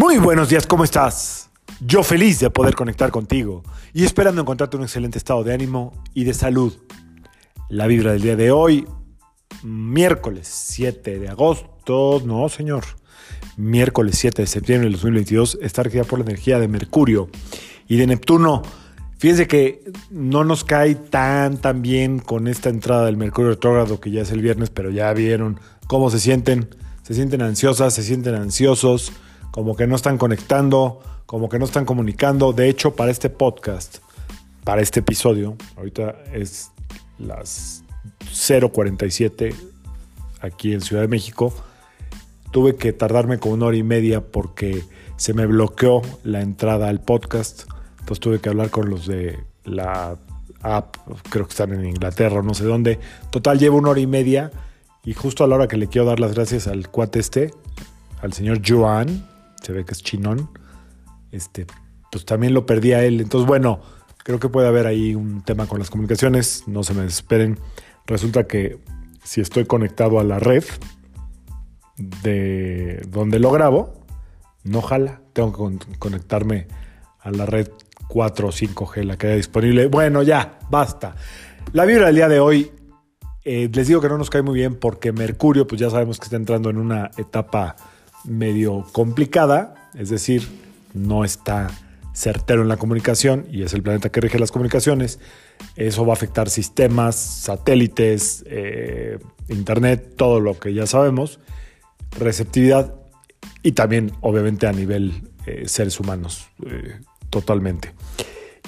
Muy 0.00 0.16
buenos 0.16 0.48
días, 0.48 0.66
¿cómo 0.66 0.82
estás? 0.82 1.50
Yo 1.78 2.02
feliz 2.02 2.40
de 2.40 2.48
poder 2.48 2.74
conectar 2.74 3.10
contigo 3.10 3.62
y 3.92 4.04
esperando 4.04 4.40
encontrarte 4.40 4.78
un 4.78 4.84
excelente 4.84 5.18
estado 5.18 5.44
de 5.44 5.52
ánimo 5.52 5.92
y 6.14 6.24
de 6.24 6.32
salud. 6.32 6.72
La 7.68 7.86
vibra 7.86 8.12
del 8.12 8.22
día 8.22 8.34
de 8.34 8.50
hoy, 8.50 8.86
miércoles 9.62 10.48
7 10.48 11.18
de 11.18 11.28
agosto, 11.28 12.22
no 12.24 12.48
señor, 12.48 12.84
miércoles 13.58 14.16
7 14.16 14.40
de 14.40 14.46
septiembre 14.46 14.86
del 14.86 14.94
2022, 14.94 15.58
está 15.60 15.82
regida 15.82 16.04
por 16.04 16.18
la 16.18 16.24
energía 16.24 16.58
de 16.58 16.68
Mercurio 16.68 17.28
y 17.86 17.98
de 17.98 18.06
Neptuno. 18.06 18.62
Fíjense 19.18 19.46
que 19.46 19.84
no 20.08 20.44
nos 20.44 20.64
cae 20.64 20.94
tan 20.94 21.58
tan 21.58 21.82
bien 21.82 22.20
con 22.20 22.48
esta 22.48 22.70
entrada 22.70 23.04
del 23.04 23.18
Mercurio 23.18 23.50
retrógrado 23.50 24.00
que 24.00 24.10
ya 24.10 24.22
es 24.22 24.32
el 24.32 24.40
viernes, 24.40 24.70
pero 24.70 24.88
ya 24.88 25.12
vieron 25.12 25.60
cómo 25.86 26.08
se 26.08 26.20
sienten. 26.20 26.74
Se 27.02 27.12
sienten 27.12 27.42
ansiosas, 27.42 27.92
se 27.92 28.02
sienten 28.02 28.34
ansiosos 28.34 29.12
como 29.50 29.76
que 29.76 29.86
no 29.86 29.96
están 29.96 30.18
conectando, 30.18 31.00
como 31.26 31.48
que 31.48 31.58
no 31.58 31.64
están 31.64 31.84
comunicando. 31.84 32.52
De 32.52 32.68
hecho, 32.68 32.94
para 32.94 33.10
este 33.10 33.30
podcast, 33.30 33.98
para 34.64 34.82
este 34.82 35.00
episodio, 35.00 35.56
ahorita 35.76 36.16
es 36.32 36.70
las 37.18 37.84
0.47 38.32 39.54
aquí 40.40 40.72
en 40.72 40.80
Ciudad 40.80 41.02
de 41.02 41.08
México, 41.08 41.52
tuve 42.50 42.76
que 42.76 42.92
tardarme 42.92 43.38
como 43.38 43.54
una 43.54 43.66
hora 43.66 43.76
y 43.76 43.82
media 43.82 44.20
porque 44.20 44.82
se 45.16 45.34
me 45.34 45.46
bloqueó 45.46 46.02
la 46.24 46.40
entrada 46.40 46.88
al 46.88 47.00
podcast. 47.00 47.64
Entonces 48.00 48.20
tuve 48.20 48.40
que 48.40 48.48
hablar 48.48 48.70
con 48.70 48.88
los 48.90 49.06
de 49.06 49.38
la 49.64 50.16
app, 50.62 50.96
creo 51.28 51.46
que 51.46 51.50
están 51.50 51.72
en 51.72 51.86
Inglaterra, 51.86 52.42
no 52.42 52.54
sé 52.54 52.64
dónde. 52.64 52.98
Total, 53.30 53.58
llevo 53.58 53.78
una 53.78 53.90
hora 53.90 54.00
y 54.00 54.06
media 54.06 54.50
y 55.04 55.14
justo 55.14 55.44
a 55.44 55.46
la 55.46 55.56
hora 55.56 55.68
que 55.68 55.76
le 55.76 55.88
quiero 55.88 56.06
dar 56.06 56.20
las 56.20 56.34
gracias 56.34 56.66
al 56.66 56.88
cuate 56.88 57.18
este, 57.18 57.50
al 58.22 58.32
señor 58.32 58.60
Joan, 58.66 59.26
se 59.60 59.72
ve 59.72 59.84
que 59.84 59.92
es 59.92 60.02
chinón, 60.02 60.50
este, 61.32 61.66
pues 62.10 62.24
también 62.24 62.54
lo 62.54 62.66
perdí 62.66 62.92
a 62.92 63.04
él. 63.04 63.20
Entonces, 63.20 63.46
bueno, 63.46 63.80
creo 64.24 64.38
que 64.38 64.48
puede 64.48 64.68
haber 64.68 64.86
ahí 64.86 65.14
un 65.14 65.42
tema 65.42 65.66
con 65.66 65.78
las 65.78 65.90
comunicaciones, 65.90 66.64
no 66.66 66.82
se 66.82 66.94
me 66.94 67.02
desesperen. 67.02 67.58
Resulta 68.06 68.46
que 68.46 68.78
si 69.22 69.40
estoy 69.40 69.64
conectado 69.66 70.18
a 70.18 70.24
la 70.24 70.38
red 70.38 70.64
de 72.22 73.02
donde 73.08 73.38
lo 73.38 73.50
grabo, 73.50 74.04
no 74.64 74.82
jala, 74.82 75.20
tengo 75.32 75.52
que 75.52 75.98
conectarme 75.98 76.66
a 77.20 77.30
la 77.30 77.46
red 77.46 77.68
4 78.08 78.48
o 78.48 78.52
5G, 78.52 79.04
la 79.04 79.16
que 79.16 79.28
haya 79.28 79.36
disponible. 79.36 79.86
Bueno, 79.86 80.22
ya, 80.22 80.58
basta. 80.70 81.14
La 81.72 81.84
vibra 81.84 82.06
del 82.06 82.16
día 82.16 82.28
de 82.28 82.40
hoy, 82.40 82.72
eh, 83.44 83.70
les 83.72 83.88
digo 83.88 84.00
que 84.00 84.08
no 84.08 84.18
nos 84.18 84.30
cae 84.30 84.42
muy 84.42 84.54
bien 84.54 84.74
porque 84.74 85.12
Mercurio, 85.12 85.66
pues 85.66 85.80
ya 85.80 85.90
sabemos 85.90 86.18
que 86.18 86.24
está 86.24 86.36
entrando 86.36 86.70
en 86.70 86.78
una 86.78 87.10
etapa 87.16 87.76
medio 88.24 88.86
complicada, 88.92 89.90
es 89.94 90.10
decir, 90.10 90.48
no 90.94 91.24
está 91.24 91.70
certero 92.12 92.62
en 92.62 92.68
la 92.68 92.76
comunicación 92.76 93.46
y 93.50 93.62
es 93.62 93.72
el 93.72 93.82
planeta 93.82 94.10
que 94.10 94.20
rige 94.20 94.38
las 94.38 94.50
comunicaciones. 94.50 95.18
Eso 95.76 96.04
va 96.04 96.12
a 96.12 96.14
afectar 96.14 96.50
sistemas, 96.50 97.16
satélites, 97.16 98.44
eh, 98.46 99.18
internet, 99.48 100.14
todo 100.16 100.40
lo 100.40 100.58
que 100.58 100.74
ya 100.74 100.86
sabemos, 100.86 101.40
receptividad 102.18 102.94
y 103.62 103.72
también 103.72 104.12
obviamente 104.20 104.66
a 104.66 104.72
nivel 104.72 105.30
eh, 105.46 105.64
seres 105.66 106.00
humanos, 106.00 106.48
eh, 106.66 107.00
totalmente. 107.30 107.92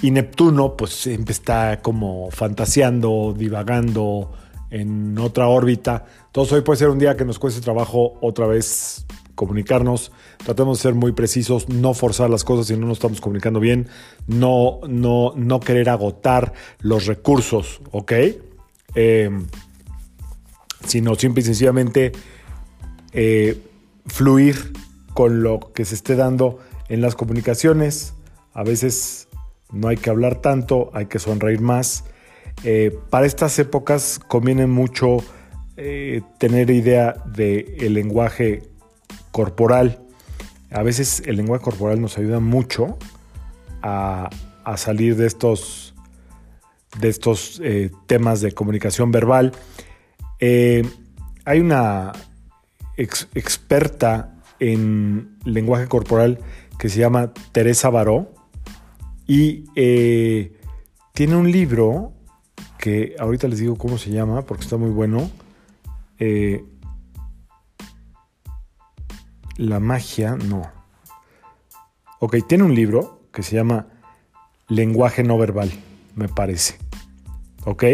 Y 0.00 0.10
Neptuno 0.10 0.76
pues 0.76 0.92
siempre 0.92 1.32
está 1.32 1.80
como 1.80 2.30
fantaseando, 2.30 3.34
divagando 3.36 4.32
en 4.70 5.16
otra 5.18 5.46
órbita. 5.46 6.06
Entonces 6.26 6.54
hoy 6.54 6.62
puede 6.62 6.78
ser 6.78 6.88
un 6.88 6.98
día 6.98 7.16
que 7.16 7.24
nos 7.24 7.38
cueste 7.38 7.60
trabajo 7.60 8.18
otra 8.20 8.46
vez 8.46 9.06
comunicarnos, 9.34 10.12
tratemos 10.44 10.78
de 10.78 10.82
ser 10.82 10.94
muy 10.94 11.12
precisos, 11.12 11.68
no 11.68 11.94
forzar 11.94 12.30
las 12.30 12.44
cosas 12.44 12.66
si 12.66 12.76
no 12.76 12.86
nos 12.86 12.98
estamos 12.98 13.20
comunicando 13.20 13.60
bien, 13.60 13.88
no, 14.26 14.80
no, 14.88 15.32
no 15.36 15.60
querer 15.60 15.88
agotar 15.88 16.52
los 16.80 17.06
recursos, 17.06 17.80
¿ok? 17.90 18.12
Em, 18.94 19.46
sino 20.86 21.14
simple 21.14 21.42
y 21.42 21.44
sencillamente 21.44 22.12
eh, 23.12 23.58
fluir 24.06 24.72
con 25.14 25.42
lo 25.42 25.72
que 25.74 25.84
se 25.84 25.94
esté 25.94 26.16
dando 26.16 26.58
en 26.88 27.00
las 27.00 27.14
comunicaciones. 27.14 28.14
A 28.52 28.62
veces 28.62 29.28
no 29.72 29.88
hay 29.88 29.96
que 29.96 30.10
hablar 30.10 30.40
tanto, 30.40 30.90
hay 30.92 31.06
que 31.06 31.18
sonreír 31.18 31.60
más. 31.60 32.04
Eh, 32.64 32.96
para 33.10 33.26
estas 33.26 33.58
épocas 33.58 34.20
conviene 34.28 34.66
mucho 34.66 35.18
eh, 35.76 36.20
tener 36.38 36.70
idea 36.70 37.16
del 37.34 37.94
lenguaje 37.94 38.62
corporal. 39.32 39.98
A 40.70 40.82
veces 40.82 41.22
el 41.26 41.36
lenguaje 41.36 41.64
corporal 41.64 42.00
nos 42.00 42.16
ayuda 42.18 42.38
mucho 42.38 42.98
a, 43.82 44.30
salir 44.76 45.16
de 45.16 45.26
estos, 45.26 45.94
de 47.00 47.08
estos 47.08 47.60
eh, 47.64 47.90
temas 48.06 48.40
de 48.40 48.52
comunicación 48.52 49.10
verbal. 49.10 49.52
Eh, 50.38 50.88
hay 51.44 51.60
una 51.60 52.12
experta 52.96 54.34
en 54.60 55.36
lenguaje 55.44 55.88
corporal 55.88 56.38
que 56.78 56.88
se 56.88 57.00
llama 57.00 57.32
Teresa 57.50 57.90
Baró 57.90 58.32
y 59.26 59.64
eh, 59.74 60.52
tiene 61.12 61.36
un 61.36 61.50
libro 61.50 62.12
que 62.78 63.16
ahorita 63.18 63.48
les 63.48 63.58
digo 63.58 63.76
cómo 63.76 63.98
se 63.98 64.10
llama 64.10 64.42
porque 64.42 64.64
está 64.64 64.76
muy 64.76 64.90
bueno. 64.90 65.30
La 69.56 69.80
magia, 69.80 70.36
no. 70.36 70.70
Ok, 72.20 72.36
tiene 72.46 72.64
un 72.64 72.74
libro 72.74 73.20
que 73.32 73.42
se 73.42 73.56
llama 73.56 73.88
Lenguaje 74.68 75.22
no 75.22 75.36
verbal, 75.38 75.70
me 76.14 76.28
parece. 76.28 76.78
¿Ok? 77.64 77.84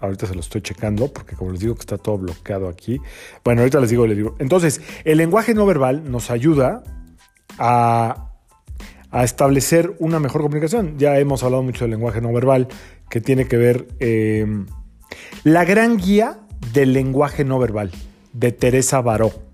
Ahorita 0.00 0.26
se 0.26 0.34
lo 0.34 0.40
estoy 0.40 0.60
checando 0.60 1.12
porque 1.12 1.36
como 1.36 1.52
les 1.52 1.60
digo 1.60 1.74
que 1.74 1.80
está 1.80 1.98
todo 1.98 2.18
bloqueado 2.18 2.68
aquí. 2.68 3.00
Bueno, 3.44 3.62
ahorita 3.62 3.80
les 3.80 3.90
digo 3.90 4.04
el 4.04 4.14
libro. 4.14 4.36
Entonces, 4.38 4.80
el 5.04 5.18
lenguaje 5.18 5.54
no 5.54 5.66
verbal 5.66 6.10
nos 6.10 6.30
ayuda 6.30 6.82
a, 7.58 8.22
establecer 9.12 9.96
una 9.98 10.20
mejor 10.20 10.42
comunicación. 10.42 10.98
Ya 10.98 11.18
hemos 11.18 11.42
hablado 11.42 11.62
mucho 11.62 11.84
del 11.84 11.92
lenguaje 11.92 12.20
no 12.20 12.32
verbal 12.32 12.68
que 13.08 13.22
tiene 13.22 13.48
que 13.48 13.56
ver 13.56 13.88
em, 13.98 14.66
la 15.42 15.64
gran 15.64 15.96
guía 15.96 16.40
del 16.74 16.92
lenguaje 16.92 17.44
no 17.44 17.58
verbal 17.58 17.92
de 18.34 18.52
Teresa 18.52 19.00
Baró. 19.00 19.45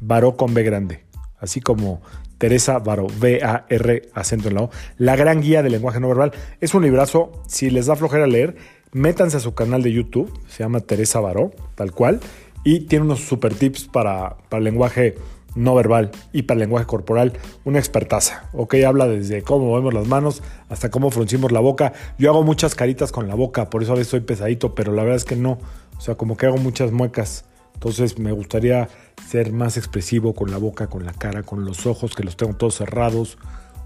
Baró 0.00 0.36
con 0.36 0.54
B 0.54 0.62
grande, 0.62 1.04
así 1.38 1.60
como 1.60 2.00
Teresa 2.38 2.78
Baró, 2.78 3.06
B-A-R, 3.20 4.02
acento 4.14 4.48
en 4.48 4.54
la 4.54 4.62
O. 4.62 4.70
La 4.96 5.14
gran 5.14 5.40
guía 5.40 5.62
del 5.62 5.72
lenguaje 5.72 6.00
no 6.00 6.08
verbal. 6.08 6.32
Es 6.60 6.74
un 6.74 6.82
librazo, 6.82 7.32
si 7.46 7.70
les 7.70 7.86
da 7.86 7.96
flojera 7.96 8.26
leer, 8.26 8.56
métanse 8.92 9.36
a 9.36 9.40
su 9.40 9.54
canal 9.54 9.82
de 9.82 9.92
YouTube, 9.92 10.32
se 10.48 10.62
llama 10.62 10.80
Teresa 10.80 11.20
Baró, 11.20 11.50
tal 11.74 11.92
cual, 11.92 12.20
y 12.64 12.80
tiene 12.80 13.04
unos 13.04 13.20
super 13.20 13.54
tips 13.54 13.84
para, 13.84 14.38
para 14.48 14.58
el 14.58 14.64
lenguaje 14.64 15.16
no 15.54 15.74
verbal 15.74 16.10
y 16.32 16.42
para 16.42 16.56
el 16.56 16.60
lenguaje 16.60 16.86
corporal, 16.86 17.32
una 17.64 17.78
expertaza, 17.78 18.48
¿ok? 18.52 18.76
Habla 18.86 19.08
desde 19.08 19.42
cómo 19.42 19.66
movemos 19.66 19.94
las 19.94 20.06
manos 20.06 20.42
hasta 20.68 20.90
cómo 20.90 21.10
fruncimos 21.10 21.52
la 21.52 21.60
boca. 21.60 21.92
Yo 22.18 22.30
hago 22.30 22.42
muchas 22.42 22.74
caritas 22.74 23.12
con 23.12 23.28
la 23.28 23.34
boca, 23.34 23.70
por 23.70 23.82
eso 23.82 23.92
a 23.92 23.96
veces 23.96 24.10
soy 24.10 24.20
pesadito, 24.20 24.74
pero 24.74 24.92
la 24.92 25.02
verdad 25.02 25.16
es 25.16 25.24
que 25.24 25.36
no. 25.36 25.58
O 25.98 26.00
sea, 26.00 26.14
como 26.14 26.36
que 26.36 26.46
hago 26.46 26.56
muchas 26.56 26.92
muecas. 26.92 27.44
Entonces 27.80 28.18
me 28.18 28.30
gustaría 28.32 28.90
ser 29.26 29.54
más 29.54 29.78
expresivo 29.78 30.34
con 30.34 30.50
la 30.50 30.58
boca, 30.58 30.88
con 30.88 31.06
la 31.06 31.14
cara, 31.14 31.44
con 31.44 31.64
los 31.64 31.86
ojos, 31.86 32.14
que 32.14 32.22
los 32.22 32.36
tengo 32.36 32.54
todos 32.54 32.74
cerrados. 32.74 33.38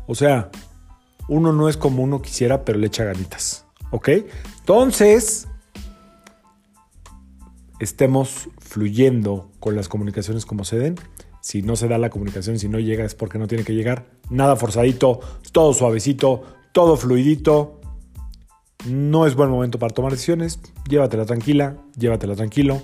O 0.09 0.16
sea, 0.16 0.50
uno 1.28 1.53
no 1.53 1.69
es 1.69 1.77
como 1.77 2.03
uno 2.03 2.21
quisiera, 2.21 2.65
pero 2.65 2.81
le 2.81 2.88
echa 2.88 3.05
ganitas. 3.05 3.66
¿Ok? 3.93 4.09
Entonces, 4.59 5.47
estemos 7.79 8.49
fluyendo 8.58 9.52
con 9.61 9.76
las 9.76 9.88
comunicaciones 9.88 10.44
como 10.44 10.64
se 10.64 10.76
den. 10.76 10.97
Si 11.40 11.62
no 11.62 11.76
se 11.76 11.87
da 11.87 11.97
la 11.97 12.11
comunicación, 12.11 12.58
si 12.58 12.69
no 12.69 12.81
llega 12.81 13.05
es 13.05 13.14
porque 13.14 13.38
no 13.38 13.47
tiene 13.47 13.62
que 13.62 13.75
llegar. 13.75 14.06
Nada 14.29 14.56
forzadito, 14.56 15.20
todo 15.52 15.73
suavecito, 15.73 16.43
todo 16.73 16.97
fluidito. 16.97 17.81
No 18.88 19.25
es 19.25 19.37
buen 19.37 19.50
momento 19.50 19.79
para 19.79 19.94
tomar 19.94 20.11
decisiones. 20.11 20.58
Llévatela 20.88 21.26
tranquila, 21.26 21.76
llévatela 21.97 22.35
tranquilo 22.35 22.82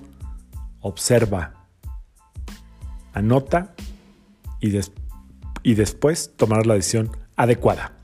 observa, 0.80 1.54
anota 3.12 3.74
y, 4.60 4.78
y 5.62 5.74
después 5.74 6.32
tomar 6.36 6.66
la 6.66 6.74
decisión 6.74 7.10
adecuada. 7.36 7.96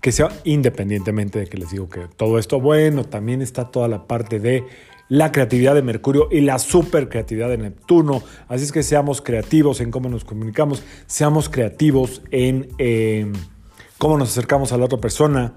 Que 0.00 0.12
sea 0.12 0.30
independientemente 0.44 1.38
de 1.38 1.46
que 1.46 1.58
les 1.58 1.70
digo 1.70 1.88
que 1.88 2.08
todo 2.16 2.38
esto, 2.38 2.60
bueno, 2.60 3.04
también 3.04 3.42
está 3.42 3.70
toda 3.70 3.86
la 3.86 4.06
parte 4.06 4.40
de 4.40 4.64
la 5.08 5.32
creatividad 5.32 5.74
de 5.74 5.82
Mercurio 5.82 6.28
y 6.30 6.40
la 6.40 6.58
super 6.58 7.08
creatividad 7.08 7.48
de 7.48 7.58
Neptuno. 7.58 8.22
Así 8.48 8.64
es 8.64 8.72
que 8.72 8.82
seamos 8.82 9.20
creativos 9.20 9.80
en 9.80 9.90
cómo 9.90 10.08
nos 10.08 10.24
comunicamos, 10.24 10.82
seamos 11.06 11.48
creativos 11.48 12.22
en 12.30 12.68
eh, 12.78 13.30
cómo 13.98 14.16
nos 14.16 14.30
acercamos 14.30 14.72
a 14.72 14.78
la 14.78 14.84
otra 14.84 15.00
persona 15.00 15.52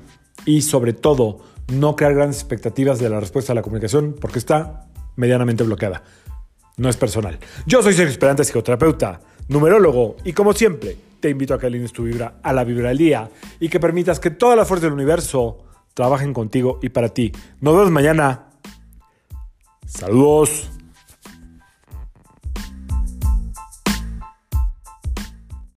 y 0.45 0.63
sobre 0.63 0.93
todo 0.93 1.39
no 1.71 1.95
crear 1.95 2.15
grandes 2.15 2.37
expectativas 2.37 2.99
de 2.99 3.09
la 3.09 3.19
respuesta 3.19 3.53
a 3.53 3.55
la 3.55 3.61
comunicación 3.61 4.15
porque 4.19 4.39
está 4.39 4.89
medianamente 5.15 5.63
bloqueada 5.63 6.03
no 6.77 6.89
es 6.89 6.97
personal. 6.97 7.39
Yo 7.65 7.81
soy 7.81 7.93
Sergio 7.93 8.11
Esperante, 8.11 8.43
psicoterapeuta, 8.43 9.19
numerólogo 9.47 10.15
y 10.23 10.33
como 10.33 10.53
siempre, 10.53 10.97
te 11.19 11.29
invito 11.29 11.53
a 11.53 11.59
que 11.59 11.67
alines 11.67 11.93
tu 11.93 12.03
vibra 12.03 12.39
a 12.43 12.51
la 12.51 12.63
vibra 12.63 12.89
del 12.89 12.97
día 12.97 13.29
y 13.59 13.69
que 13.69 13.79
permitas 13.79 14.19
que 14.19 14.31
todas 14.31 14.57
las 14.57 14.67
fuerzas 14.67 14.83
del 14.83 14.93
universo 14.93 15.63
trabajen 15.93 16.33
contigo 16.33 16.79
y 16.81 16.89
para 16.89 17.09
ti. 17.09 17.31
Nos 17.61 17.75
vemos 17.75 17.91
mañana. 17.91 18.49
Saludos. 19.85 20.72